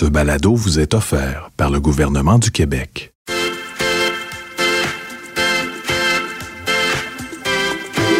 [0.00, 3.12] Ce balado vous est offert par le gouvernement du Québec.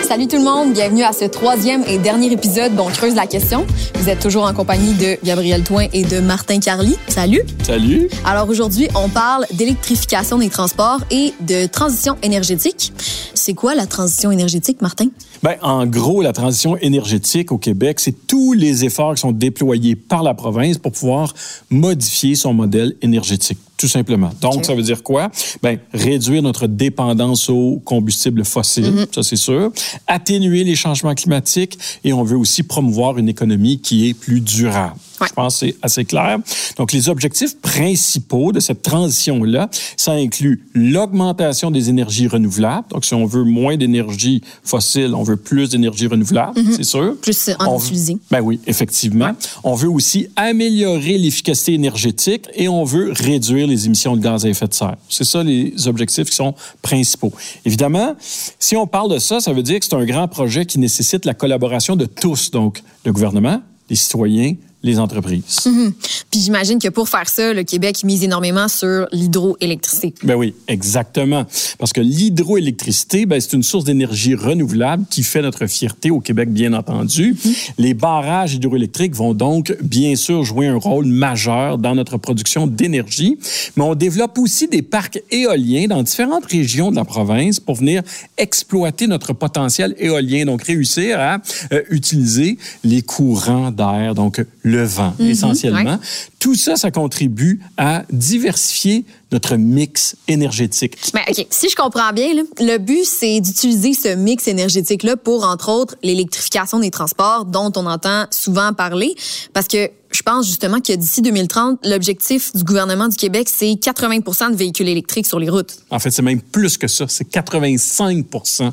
[0.07, 3.65] Salut tout le monde, bienvenue à ce troisième et dernier épisode dont creuse la question.
[3.95, 6.99] Vous êtes toujours en compagnie de Gabriel Toin et de Martin Carly.
[7.09, 7.41] Salut.
[7.63, 8.11] Salut.
[8.27, 12.93] Alors aujourd'hui, on parle d'électrification des transports et de transition énergétique.
[13.33, 15.07] C'est quoi la transition énergétique, Martin?
[15.43, 19.97] Ben, en gros, la transition énergétique au Québec, c'est tous les efforts qui sont déployés
[19.97, 21.35] par la province pour pouvoir
[21.71, 24.31] modifier son modèle énergétique tout simplement.
[24.43, 25.31] Donc, ça veut dire quoi?
[25.63, 29.15] Ben, réduire notre dépendance aux combustibles fossiles, mm-hmm.
[29.15, 29.73] ça c'est sûr,
[30.07, 34.97] atténuer les changements climatiques et on veut aussi promouvoir une économie qui est plus durable.
[35.27, 36.39] Je pense que c'est assez clair.
[36.77, 42.89] Donc, les objectifs principaux de cette transition-là, ça inclut l'augmentation des énergies renouvelables.
[42.91, 46.77] Donc, si on veut moins d'énergie fossile, on veut plus d'énergie renouvelable, mm-hmm.
[46.77, 47.17] c'est sûr.
[47.21, 48.17] Plus en utiliser.
[48.31, 49.33] Ben oui, effectivement.
[49.65, 54.49] On veut aussi améliorer l'efficacité énergétique et on veut réduire les émissions de gaz à
[54.49, 54.97] effet de serre.
[55.09, 57.33] C'est ça les objectifs qui sont principaux.
[57.65, 58.15] Évidemment,
[58.59, 61.25] si on parle de ça, ça veut dire que c'est un grand projet qui nécessite
[61.25, 65.67] la collaboration de tous, donc le gouvernement, les citoyens, les entreprises.
[65.67, 65.93] Mhm.
[66.31, 70.15] Puis j'imagine que pour faire ça, le Québec mise énormément sur l'hydroélectricité.
[70.23, 71.45] Ben oui, exactement.
[71.79, 76.51] Parce que l'hydroélectricité, ben, c'est une source d'énergie renouvelable qui fait notre fierté au Québec,
[76.51, 77.37] bien entendu.
[77.45, 77.53] Mhm.
[77.79, 83.39] Les barrages hydroélectriques vont donc, bien sûr, jouer un rôle majeur dans notre production d'énergie.
[83.77, 88.03] Mais on développe aussi des parcs éoliens dans différentes régions de la province pour venir
[88.39, 91.39] exploiter notre potentiel éolien, donc réussir à
[91.73, 95.99] euh, utiliser les courants d'air, donc le vent, mhm, essentiellement.
[96.39, 100.97] Tout ça, ça contribue à diversifier notre mix énergétique.
[101.15, 105.69] Mais OK, si je comprends bien, le but, c'est d'utiliser ce mix énergétique-là pour, entre
[105.69, 109.15] autres, l'électrification des transports dont on entend souvent parler.
[109.53, 114.51] Parce que je pense justement que d'ici 2030, l'objectif du gouvernement du Québec, c'est 80%
[114.51, 115.77] de véhicules électriques sur les routes.
[115.91, 117.07] En fait, c'est même plus que ça.
[117.09, 118.73] C'est 85%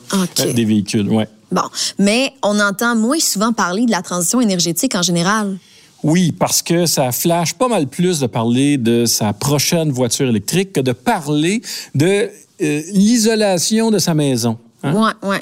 [0.53, 1.27] des véhicules, ouais.
[1.51, 1.61] Bon,
[1.97, 5.57] mais on entend moins souvent parler de la transition énergétique en général.
[6.07, 10.71] Oui, parce que ça flash pas mal plus de parler de sa prochaine voiture électrique
[10.71, 11.61] que de parler
[11.95, 12.29] de
[12.61, 14.57] euh, l'isolation de sa maison.
[14.83, 14.93] Hein?
[14.95, 15.41] Oui, ouais.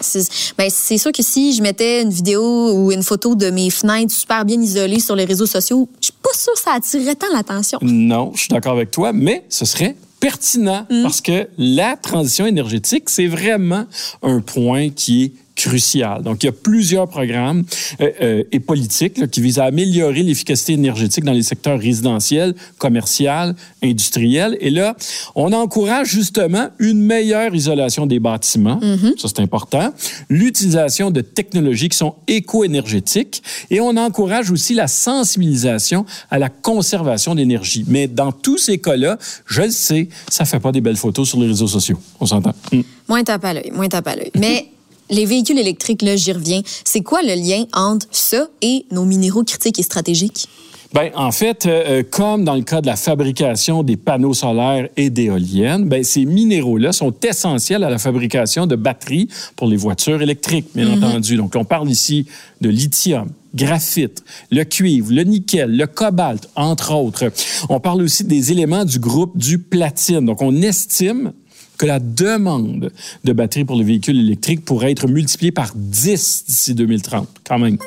[0.57, 4.11] Ben, c'est sûr que si je mettais une vidéo ou une photo de mes fenêtres
[4.11, 7.31] super bien isolées sur les réseaux sociaux, je suis pas sûre que ça attirerait tant
[7.31, 7.77] l'attention.
[7.83, 11.03] Non, je suis d'accord avec toi, mais ce serait pertinent mm.
[11.03, 13.85] parce que la transition énergétique, c'est vraiment
[14.23, 16.21] un point qui est crucial.
[16.21, 17.63] Donc, il y a plusieurs programmes
[18.01, 23.55] euh, euh, et politiques qui visent à améliorer l'efficacité énergétique dans les secteurs résidentiels, commercial,
[23.81, 24.57] industriel.
[24.59, 24.95] Et là,
[25.33, 28.79] on encourage justement une meilleure isolation des bâtiments.
[28.81, 29.19] Mm-hmm.
[29.19, 29.93] Ça, c'est important.
[30.29, 33.41] L'utilisation de technologies qui sont éco-énergétiques.
[33.69, 37.85] Et on encourage aussi la sensibilisation à la conservation d'énergie.
[37.87, 41.39] Mais dans tous ces cas-là, je le sais, ça fait pas des belles photos sur
[41.39, 41.99] les réseaux sociaux.
[42.19, 42.53] On s'entend.
[42.71, 42.81] Mm.
[43.07, 44.31] Moins tape à l'œil, moins tape à l'œil.
[44.35, 44.67] Mais
[45.09, 46.61] les véhicules électriques, là, j'y reviens.
[46.83, 50.47] C'est quoi le lien entre ça et nos minéraux critiques et stratégiques?
[50.95, 54.87] Ben, en fait, euh, euh, comme dans le cas de la fabrication des panneaux solaires
[54.95, 59.27] et d'éoliennes, ben, ces minéraux-là sont essentiels à la fabrication de batteries
[59.57, 61.03] pour les voitures électriques, bien mhm.
[61.03, 61.35] entendu.
[61.35, 62.27] Donc, on parle ici
[62.61, 67.25] de lithium, graphite, le cuivre, le nickel, le cobalt, entre autres.
[67.67, 70.25] On parle aussi des éléments du groupe du platine.
[70.25, 71.33] Donc, on estime
[71.77, 72.91] que la demande
[73.23, 77.77] de batteries pour les véhicules électriques pourrait être multipliée par 10 d'ici 2030, quand même.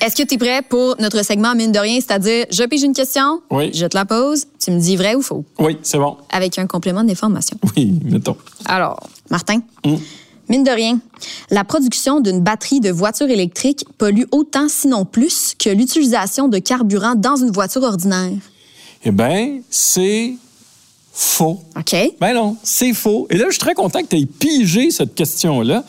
[0.00, 2.94] Est-ce que tu es prêt pour notre segment mine de rien, c'est-à-dire je pige une
[2.94, 3.70] question, oui.
[3.72, 5.44] je te la pose, tu me dis vrai ou faux?
[5.58, 6.16] Oui, c'est bon.
[6.30, 7.56] Avec un complément d'information.
[7.76, 8.36] Oui, mettons.
[8.64, 9.98] Alors, Martin, hum.
[10.48, 10.98] mine de rien,
[11.50, 17.14] la production d'une batterie de voiture électrique pollue autant, sinon plus, que l'utilisation de carburant
[17.14, 18.32] dans une voiture ordinaire.
[19.04, 20.34] Eh bien, c'est
[21.14, 21.60] faux.
[21.78, 21.96] OK.
[22.20, 23.26] Ben non, c'est faux.
[23.30, 25.84] Et là, je suis très content que tu aies pigé cette question-là.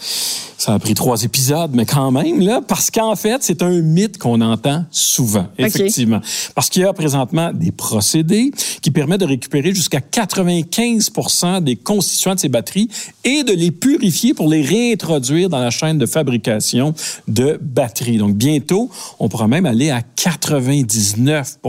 [0.66, 4.18] Ça a pris trois épisodes, mais quand même, là, parce qu'en fait, c'est un mythe
[4.18, 6.22] qu'on entend souvent, effectivement.
[6.56, 8.50] Parce qu'il y a présentement des procédés
[8.82, 12.90] qui permettent de récupérer jusqu'à 95% des constituants de ces batteries
[13.23, 16.96] et de les purifier pour les réintroduire dans la chaîne de fabrication
[17.28, 18.17] de batteries.
[18.17, 18.90] Donc, bientôt,
[19.20, 21.59] on pourra même aller à 99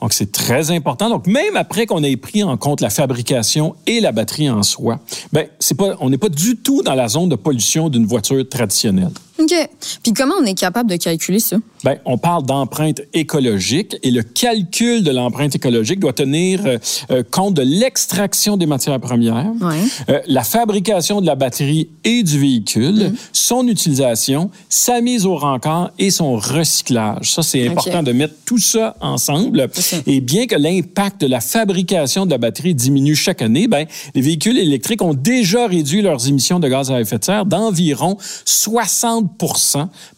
[0.00, 1.10] Donc, c'est très important.
[1.10, 4.98] Donc, même après qu'on ait pris en compte la fabrication et la batterie en soi,
[5.30, 8.13] ben, c'est pas, on n'est pas du tout dans la zone de pollution d'une voiture
[8.20, 9.12] traditionnelle.
[9.44, 9.68] OK.
[10.02, 11.56] Puis comment on est capable de calculer ça?
[11.84, 16.78] Bien, on parle d'empreinte écologique et le calcul de l'empreinte écologique doit tenir euh,
[17.10, 19.76] euh, compte de l'extraction des matières premières, Ouais.
[20.08, 23.14] euh, la fabrication de la batterie et du véhicule, Mm-hmm.
[23.32, 27.32] son utilisation, sa mise au rencard et son recyclage.
[27.32, 29.68] Ça, c'est important de mettre tout ça ensemble.
[30.06, 34.20] Et bien que l'impact de la fabrication de la batterie diminue chaque année, ben, les
[34.22, 38.16] véhicules électriques ont déjà réduit leurs émissions de gaz à effet de serre d'environ
[38.46, 39.33] 60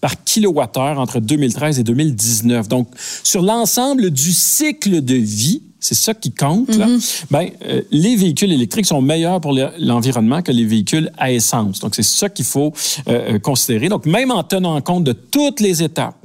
[0.01, 2.69] par kilowattheure entre 2013 et 2019.
[2.69, 2.89] Donc,
[3.23, 6.75] sur l'ensemble du cycle de vie, c'est ça qui compte.
[6.77, 6.87] Là.
[7.31, 11.81] Ben, euh, les véhicules électriques sont meilleurs pour le- l'environnement que les véhicules à essence.
[11.81, 12.73] Donc, c'est ça qu'il faut
[13.09, 13.89] euh, euh, considérer.
[13.89, 16.17] Donc, même en tenant compte de toutes les étapes,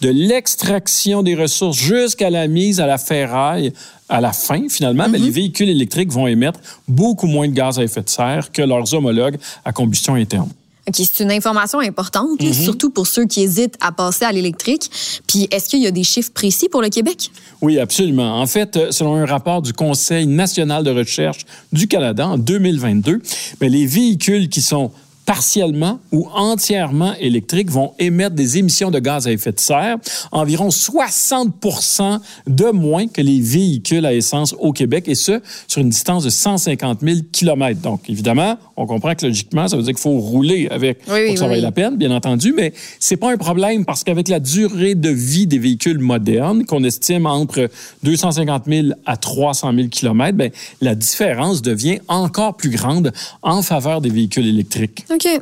[0.00, 3.72] de l'extraction des ressources jusqu'à la mise à la ferraille,
[4.08, 7.84] à la fin, finalement, ben, les véhicules électriques vont émettre beaucoup moins de gaz à
[7.84, 10.48] effet de serre que leurs homologues à combustion interne.
[10.88, 12.64] OK, c'est une information importante, Mm-hmm.
[12.64, 14.90] surtout pour ceux qui hésitent à passer à l'électrique.
[15.26, 17.30] Puis est-ce qu'il y a des chiffres précis pour le Québec?
[17.60, 18.40] Oui, absolument.
[18.40, 23.20] En fait, euh, selon un rapport du Conseil national de recherche du Canada en 2022,
[23.60, 24.90] ben, les véhicules qui sont
[25.26, 29.96] partiellement ou entièrement électriques vont émettre des émissions de gaz à effet de serre,
[30.30, 35.90] environ 60% de moins que les véhicules à essence au Québec, et ce, sur une
[35.90, 37.80] distance de 150 000 km.
[37.80, 41.34] Donc, évidemment, on comprend que logiquement, ça veut dire qu'il faut rouler avec Oui, pour
[41.34, 41.62] que ça vaille oui.
[41.62, 45.46] la peine, bien entendu, mais c'est pas un problème parce qu'avec la durée de vie
[45.46, 47.68] des véhicules modernes, qu'on estime entre
[48.04, 50.50] 250 000 à 300 000 km, ben,
[50.80, 53.12] la différence devient encore plus grande
[53.42, 55.04] en faveur des véhicules électriques.
[55.16, 55.40] OK.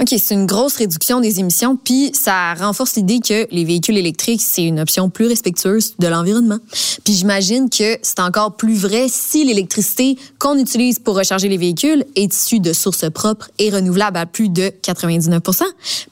[0.00, 4.40] OK, c'est une grosse réduction des émissions, puis ça renforce l'idée que les véhicules électriques,
[4.40, 6.58] c'est une option plus respectueuse de l'environnement.
[7.04, 12.04] Puis j'imagine que c'est encore plus vrai si l'électricité qu'on utilise pour recharger les véhicules
[12.14, 15.42] est issue de sources propres et renouvelables à plus de 99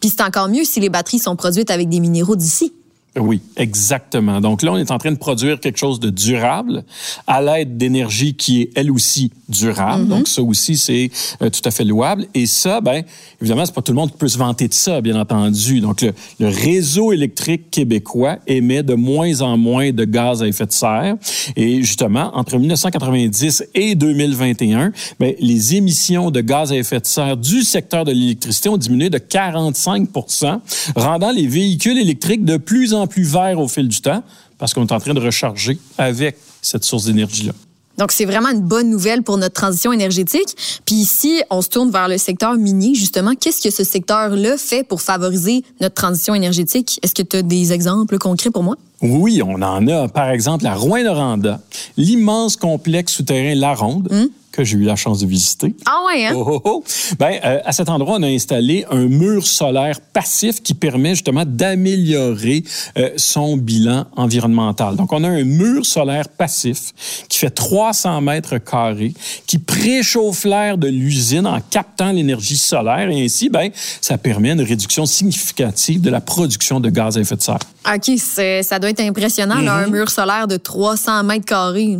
[0.00, 2.72] Puis c'est encore mieux si les batteries sont produites avec des minéraux d'ici.
[3.16, 4.40] Oui, exactement.
[4.40, 6.82] Donc là, on est en train de produire quelque chose de durable
[7.28, 10.08] à l'aide d'énergie qui est elle aussi durable.
[10.08, 12.26] Donc ça aussi, c'est euh, tout à fait louable.
[12.34, 13.04] Et ça, ben
[13.40, 15.80] évidemment, c'est pas tout le monde qui peut se vanter de ça, bien entendu.
[15.80, 20.72] Donc le, réseau électrique québécois émet de moins en moins de gaz à effet de
[20.72, 21.16] serre.
[21.54, 27.36] Et justement, entre 1990 et 2021, ben, les émissions de gaz à effet de serre
[27.36, 30.58] du secteur de l'électricité ont diminué de 45%
[30.96, 34.22] rendant les véhicules électriques de plus en plus verts au fil du temps,
[34.58, 37.52] parce qu'on est en train de recharger avec cette source d'énergie-là.
[37.96, 40.56] Donc, c'est vraiment une bonne nouvelle pour notre transition énergétique.
[40.84, 43.34] Puis ici, on se tourne vers le secteur minier, justement.
[43.38, 46.98] Qu'est-ce que ce secteur-là fait pour favoriser notre transition énergétique?
[47.02, 48.76] Est-ce que tu as des exemples concrets pour moi?
[49.00, 50.08] Oui, on en a.
[50.08, 51.60] Par exemple, à Rouen-Noranda,
[51.96, 54.08] l'immense complexe souterrain La Ronde,
[54.54, 55.74] que j'ai eu la chance de visiter.
[55.84, 56.32] Ah ouais, hein?
[56.36, 56.84] Oh, oh, oh.
[57.18, 61.44] Ben, euh, à cet endroit, on a installé un mur solaire passif qui permet justement
[61.44, 62.62] d'améliorer
[62.96, 64.94] euh, son bilan environnemental.
[64.96, 66.92] Donc, on a un mur solaire passif
[67.28, 69.12] qui fait 300 mètres carrés,
[69.46, 74.62] qui préchauffe l'air de l'usine en captant l'énergie solaire et ainsi, ben, ça permet une
[74.62, 77.58] réduction significative de la production de gaz à effet de serre.
[77.92, 81.98] OK, ça doit être impressionnant, là, un mur solaire de 300 mètres carrés.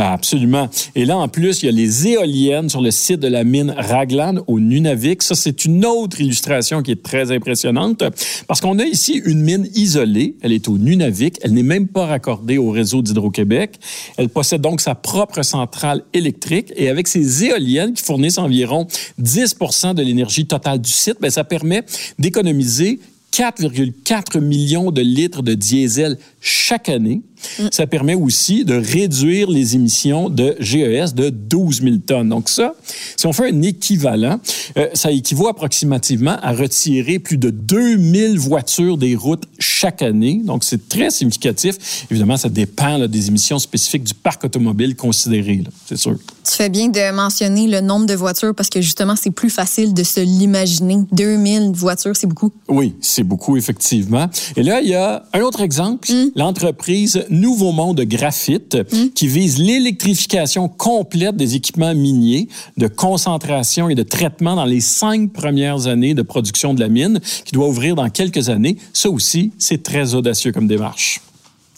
[0.00, 0.70] Ben absolument.
[0.94, 3.74] Et là, en plus, il y a les éoliennes sur le site de la mine
[3.76, 5.22] Raglan au Nunavik.
[5.22, 8.02] Ça, c'est une autre illustration qui est très impressionnante
[8.48, 10.36] parce qu'on a ici une mine isolée.
[10.40, 11.36] Elle est au Nunavik.
[11.42, 13.78] Elle n'est même pas raccordée au réseau d'Hydro-Québec.
[14.16, 18.86] Elle possède donc sa propre centrale électrique et avec ses éoliennes qui fournissent environ
[19.20, 21.84] 10% de l'énergie totale du site, ben, ça permet
[22.18, 23.00] d'économiser
[23.32, 27.22] 4,4 millions de litres de diesel chaque année.
[27.70, 32.28] Ça permet aussi de réduire les émissions de GES de 12 000 tonnes.
[32.28, 32.74] Donc ça,
[33.16, 34.40] si on fait un équivalent,
[34.76, 40.40] euh, ça équivaut approximativement à retirer plus de 2000 voitures des routes chaque année.
[40.44, 42.06] Donc c'est très significatif.
[42.10, 46.16] Évidemment, ça dépend là, des émissions spécifiques du parc automobile considéré, c'est sûr.
[46.44, 49.94] Tu fais bien de mentionner le nombre de voitures parce que justement, c'est plus facile
[49.94, 50.98] de se l'imaginer.
[51.12, 52.52] 2000 voitures, c'est beaucoup.
[52.68, 54.28] Oui, c'est beaucoup, effectivement.
[54.56, 58.78] Et là, il y a un autre exemple, l'entreprise Nouveau Monde Graphite,
[59.14, 65.32] qui vise l'électrification complète des équipements miniers, de concentration et de traitement dans les cinq
[65.32, 68.76] premières années de production de la mine, qui doit ouvrir dans quelques années.
[68.92, 71.20] Ça aussi, c'est très audacieux comme démarche.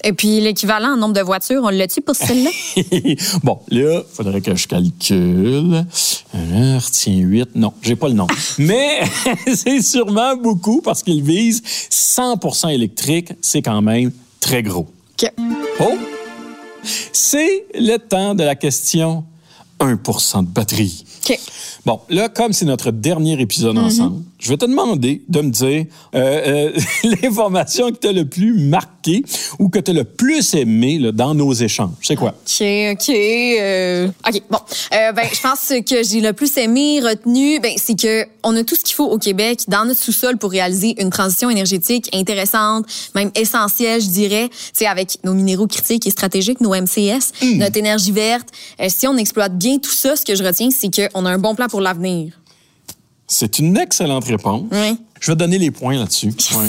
[0.04, 2.50] Et puis, l'équivalent en nombre de voitures, on l'a-tu pour celle-là?
[3.44, 5.84] bon, là, il faudrait que je calcule.
[6.34, 7.50] Retiens 8.
[7.54, 8.26] Non, j'ai pas le nom.
[8.58, 9.00] Mais
[9.54, 13.32] c'est sûrement beaucoup parce qu'il vise 100% électrique.
[13.40, 14.10] C'est quand même
[14.42, 14.88] très gros.
[15.12, 15.32] OK.
[15.80, 15.98] Oh!
[17.12, 19.24] C'est le temps de la question
[19.80, 21.04] 1% de batterie.
[21.24, 21.38] OK.
[21.86, 25.86] Bon, là, comme c'est notre dernier épisode ensemble, je vais te demander de me dire
[26.16, 26.80] euh, euh,
[27.22, 29.22] l'information que tu as le plus marqué
[29.60, 31.90] ou que tu as le plus aimé là, dans nos échanges.
[32.02, 32.30] C'est quoi?
[32.30, 33.08] OK, OK.
[33.08, 34.58] euh, OK, bon.
[34.94, 38.64] Euh, ben, je pense que j'ai le plus aimé, retenu, ben, c'est que on a
[38.64, 42.86] tout ce qu'il faut au Québec dans notre sous-sol pour réaliser une transition énergétique intéressante,
[43.14, 44.50] même essentielle, je dirais.
[44.72, 48.48] C'est avec nos minéraux critiques et stratégiques, nos MCS, notre énergie verte.
[48.80, 51.38] Euh, si on exploite bien tout ça, ce que je retiens, c'est qu'on a un
[51.38, 52.32] bon plan pour l'avenir.
[53.32, 54.64] C'est une excellente réponse.
[54.70, 54.98] Oui.
[55.18, 56.34] Je vais te donner les points là-dessus.
[56.54, 56.68] Ouais.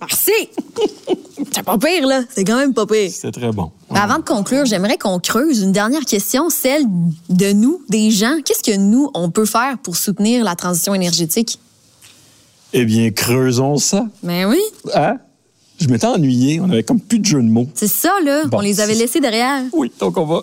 [0.00, 0.32] Merci!
[1.52, 2.22] c'est pas pire, là.
[2.34, 3.10] C'est quand même pas pire.
[3.10, 3.70] C'est très bon.
[3.90, 6.84] Ben, avant de conclure, j'aimerais qu'on creuse une dernière question, celle
[7.30, 8.36] de nous, des gens.
[8.44, 11.58] Qu'est-ce que nous, on peut faire pour soutenir la transition énergétique?
[12.74, 14.06] Eh bien, creusons ça.
[14.22, 14.60] Ben oui,
[14.94, 15.16] Hein?
[15.80, 16.60] Je m'étais ennuyé.
[16.60, 17.66] On avait comme plus de jeu de mots.
[17.74, 18.44] c'est ça, là.
[18.44, 19.62] Bon, on les avait laissés derrière.
[19.72, 20.42] Oui, donc on va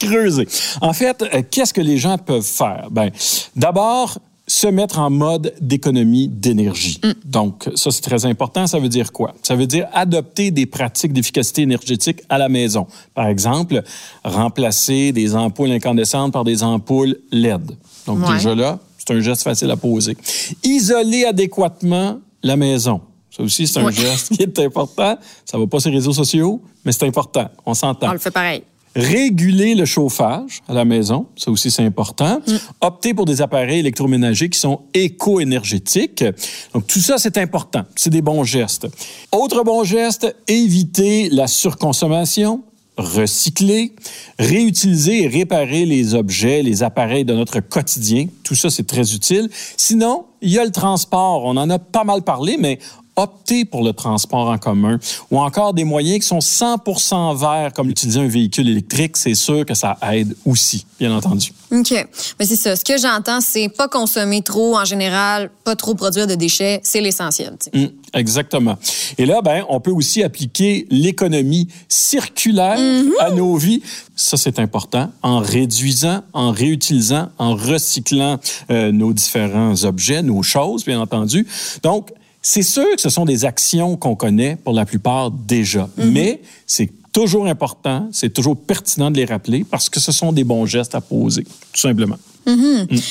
[0.00, 0.48] creuser.
[0.80, 2.88] En fait, euh, qu'est-ce que les gens peuvent faire?
[2.90, 3.10] Ben,
[3.54, 4.18] d'abord,
[4.48, 7.00] se mettre en mode d'économie d'énergie.
[7.24, 8.66] Donc, ça, c'est très important.
[8.68, 9.34] Ça veut dire quoi?
[9.42, 12.86] Ça veut dire adopter des pratiques d'efficacité énergétique à la maison.
[13.14, 13.82] Par exemple,
[14.24, 17.72] remplacer des ampoules incandescentes par des ampoules LED.
[18.06, 18.34] Donc, Ouais.
[18.34, 20.16] déjà là, c'est un geste facile à poser.
[20.62, 23.00] Isoler adéquatement la maison.
[23.36, 23.92] Ça aussi, c'est un Ouais.
[23.92, 25.18] geste qui est important.
[25.44, 27.48] Ça va pas sur les réseaux sociaux, mais c'est important.
[27.66, 28.08] On s'entend.
[28.08, 28.62] On le fait pareil.
[28.96, 32.40] Réguler le chauffage à la maison, ça aussi c'est important.
[32.80, 36.24] Opter pour des appareils électroménagers qui sont éco-énergétiques.
[36.72, 38.88] Donc tout ça c'est important, c'est des bons gestes.
[39.32, 42.62] Autre bon geste, éviter la surconsommation,
[42.96, 43.92] recycler,
[44.38, 48.28] réutiliser et réparer les objets, les appareils de notre quotidien.
[48.44, 49.50] Tout ça c'est très utile.
[49.76, 52.78] Sinon, il y a le transport, on en a pas mal parlé mais
[53.16, 54.98] opter pour le transport en commun
[55.30, 59.64] ou encore des moyens qui sont 100% verts, comme utiliser un véhicule électrique, c'est sûr
[59.64, 61.52] que ça aide aussi, bien entendu.
[61.72, 61.92] OK.
[62.38, 62.76] Mais c'est ça.
[62.76, 66.80] Ce que j'entends, c'est pas consommer trop en général, pas trop produire de déchets.
[66.84, 67.56] C'est l'essentiel.
[67.74, 68.76] Hum, exactement.
[69.18, 72.78] Et là, ben, on peut aussi appliquer l'économie circulaire
[73.18, 73.82] à nos vies.
[74.14, 75.10] Ça, c'est important.
[75.22, 78.38] En réduisant, en réutilisant, en recyclant
[78.70, 81.46] euh, nos différents objets, nos choses, bien entendu.
[81.82, 82.10] Donc,
[82.48, 86.92] c'est sûr que ce sont des actions qu'on connaît pour la plupart déjà, mais c'est
[87.12, 90.94] toujours important, c'est toujours pertinent de les rappeler parce que ce sont des bons gestes
[90.94, 92.18] à poser, tout simplement.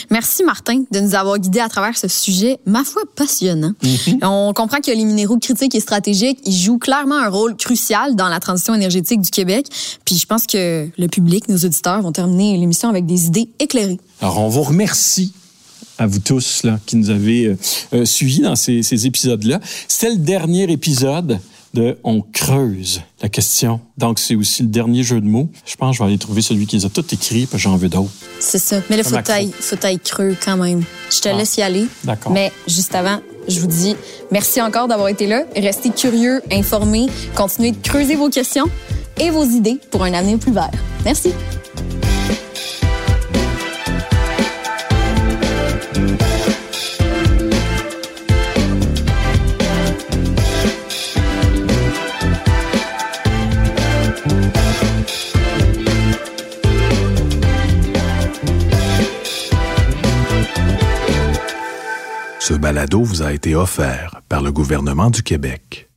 [0.09, 3.73] Merci, Martin, de nous avoir guidés à travers ce sujet, ma foi, passionnant.
[4.21, 8.29] On comprend que les minéraux critiques et stratégiques, ils jouent clairement un rôle crucial dans
[8.29, 9.67] la transition énergétique du Québec.
[10.05, 13.99] Puis je pense que le public, nos auditeurs, vont terminer l'émission avec des idées éclairées.
[14.21, 15.33] Alors, on vous remercie
[15.97, 17.57] à vous tous là, qui nous avez euh,
[17.93, 19.59] euh, suivis dans ces, ces épisodes-là.
[19.87, 21.39] C'était le dernier épisode
[21.73, 23.81] de On creuse la question.
[23.97, 25.49] Donc, c'est aussi le dernier jeu de mots.
[25.65, 27.75] Je pense que je vais aller trouver celui qui les a tous écrits, puis j'en
[27.75, 28.11] veux d'autres.
[28.39, 28.77] C'est ça.
[28.89, 30.83] Mais le Comme faut taille, faut taille creux quand même.
[31.11, 31.33] Je te Ah.
[31.33, 31.85] laisse y aller.
[32.05, 32.31] D'accord.
[32.31, 33.95] Mais juste avant, je vous dis
[34.31, 35.43] merci encore d'avoir été là.
[35.55, 38.65] Restez curieux, informés, continuez de creuser vos questions
[39.19, 40.71] et vos idées pour un avenir plus vert.
[41.03, 41.31] Merci.
[62.47, 65.89] Ce balado vous a été offert par le gouvernement du Québec.